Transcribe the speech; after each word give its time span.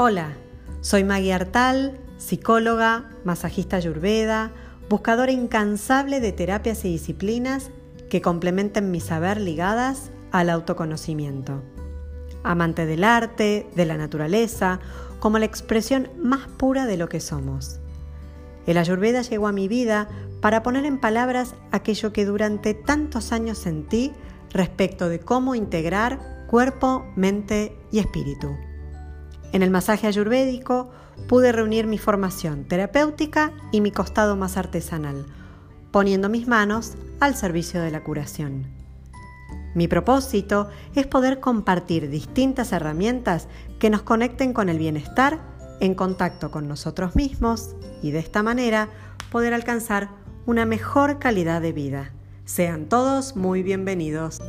Hola, 0.00 0.28
soy 0.80 1.02
Maggie 1.02 1.32
Artal, 1.32 1.98
psicóloga, 2.18 3.10
masajista 3.24 3.78
ayurveda, 3.78 4.52
buscadora 4.88 5.32
incansable 5.32 6.20
de 6.20 6.30
terapias 6.30 6.84
y 6.84 6.88
disciplinas 6.92 7.72
que 8.08 8.22
complementen 8.22 8.92
mi 8.92 9.00
saber 9.00 9.40
ligadas 9.40 10.12
al 10.30 10.50
autoconocimiento. 10.50 11.64
Amante 12.44 12.86
del 12.86 13.02
arte, 13.02 13.66
de 13.74 13.86
la 13.86 13.96
naturaleza, 13.96 14.78
como 15.18 15.40
la 15.40 15.46
expresión 15.46 16.08
más 16.16 16.46
pura 16.46 16.86
de 16.86 16.96
lo 16.96 17.08
que 17.08 17.18
somos. 17.18 17.80
El 18.68 18.78
ayurveda 18.78 19.22
llegó 19.22 19.48
a 19.48 19.52
mi 19.52 19.66
vida 19.66 20.06
para 20.40 20.62
poner 20.62 20.84
en 20.84 21.00
palabras 21.00 21.56
aquello 21.72 22.12
que 22.12 22.24
durante 22.24 22.72
tantos 22.72 23.32
años 23.32 23.58
sentí 23.58 24.12
respecto 24.50 25.08
de 25.08 25.18
cómo 25.18 25.56
integrar 25.56 26.46
cuerpo, 26.46 27.04
mente 27.16 27.76
y 27.90 27.98
espíritu. 27.98 28.56
En 29.52 29.62
el 29.62 29.70
masaje 29.70 30.06
ayurvédico 30.06 30.90
pude 31.26 31.52
reunir 31.52 31.86
mi 31.86 31.98
formación 31.98 32.64
terapéutica 32.64 33.52
y 33.72 33.80
mi 33.80 33.90
costado 33.90 34.36
más 34.36 34.56
artesanal, 34.56 35.26
poniendo 35.90 36.28
mis 36.28 36.46
manos 36.46 36.94
al 37.20 37.34
servicio 37.34 37.80
de 37.80 37.90
la 37.90 38.04
curación. 38.04 38.66
Mi 39.74 39.88
propósito 39.88 40.68
es 40.94 41.06
poder 41.06 41.40
compartir 41.40 42.10
distintas 42.10 42.72
herramientas 42.72 43.48
que 43.78 43.90
nos 43.90 44.02
conecten 44.02 44.52
con 44.52 44.68
el 44.68 44.78
bienestar 44.78 45.40
en 45.80 45.94
contacto 45.94 46.50
con 46.50 46.68
nosotros 46.68 47.14
mismos 47.16 47.76
y 48.02 48.10
de 48.10 48.18
esta 48.18 48.42
manera 48.42 48.88
poder 49.30 49.54
alcanzar 49.54 50.08
una 50.46 50.64
mejor 50.64 51.18
calidad 51.18 51.60
de 51.60 51.72
vida. 51.72 52.12
Sean 52.44 52.88
todos 52.88 53.36
muy 53.36 53.62
bienvenidos. 53.62 54.40